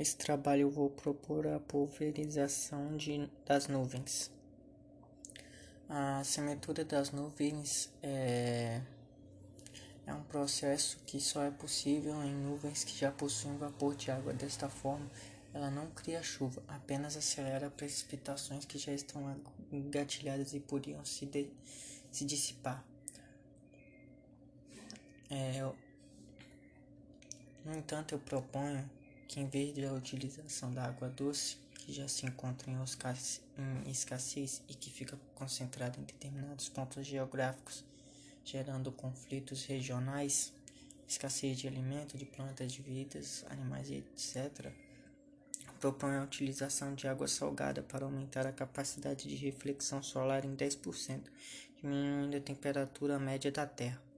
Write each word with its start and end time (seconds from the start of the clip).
Nesse 0.00 0.16
trabalho 0.16 0.62
eu 0.62 0.70
vou 0.70 0.88
propor 0.88 1.46
a 1.46 1.60
pulverização 1.60 2.96
de, 2.96 3.28
das 3.44 3.68
nuvens. 3.68 4.30
A 5.90 6.24
semeadura 6.24 6.86
das 6.86 7.10
nuvens 7.10 7.92
é, 8.02 8.80
é 10.06 10.14
um 10.14 10.22
processo 10.22 10.96
que 11.04 11.20
só 11.20 11.42
é 11.42 11.50
possível 11.50 12.14
em 12.24 12.32
nuvens 12.32 12.82
que 12.82 12.96
já 12.96 13.12
possuem 13.12 13.58
vapor 13.58 13.94
de 13.94 14.10
água. 14.10 14.32
Desta 14.32 14.70
forma, 14.70 15.06
ela 15.52 15.70
não 15.70 15.90
cria 15.90 16.22
chuva, 16.22 16.62
apenas 16.66 17.14
acelera 17.14 17.68
precipitações 17.68 18.64
que 18.64 18.78
já 18.78 18.94
estão 18.94 19.38
engatilhadas 19.70 20.54
e 20.54 20.60
poderiam 20.60 21.04
se, 21.04 21.26
de, 21.26 21.50
se 22.10 22.24
dissipar. 22.24 22.82
É, 25.28 25.60
no 27.66 27.76
entanto, 27.76 28.14
eu 28.14 28.18
proponho 28.18 28.88
que 29.30 29.38
em 29.38 29.46
vez 29.46 29.72
da 29.76 29.92
utilização 29.92 30.74
da 30.74 30.86
água 30.86 31.08
doce, 31.08 31.56
que 31.72 31.92
já 31.92 32.08
se 32.08 32.26
encontra 32.26 32.68
em 32.68 32.82
escassez 33.88 34.60
e 34.68 34.74
que 34.74 34.90
fica 34.90 35.16
concentrada 35.36 36.00
em 36.00 36.02
determinados 36.02 36.68
pontos 36.68 37.06
geográficos, 37.06 37.84
gerando 38.44 38.90
conflitos 38.90 39.64
regionais, 39.66 40.52
escassez 41.06 41.56
de 41.56 41.68
alimento, 41.68 42.18
de 42.18 42.24
plantas, 42.24 42.72
de 42.72 42.82
vidas, 42.82 43.44
animais 43.48 43.88
etc., 43.88 44.72
propõe 45.78 46.16
a 46.16 46.24
utilização 46.24 46.92
de 46.96 47.06
água 47.06 47.28
salgada 47.28 47.84
para 47.84 48.04
aumentar 48.04 48.48
a 48.48 48.52
capacidade 48.52 49.28
de 49.28 49.36
reflexão 49.36 50.02
solar 50.02 50.44
em 50.44 50.56
10%, 50.56 51.20
diminuindo 51.80 52.36
a 52.36 52.40
temperatura 52.40 53.16
média 53.16 53.52
da 53.52 53.64
Terra. 53.64 54.09